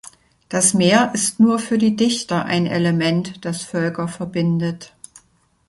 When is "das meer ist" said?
0.49-1.39